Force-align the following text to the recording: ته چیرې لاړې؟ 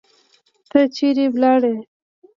ته 0.69 0.79
چیرې 0.95 1.25
لاړې؟ 1.41 1.75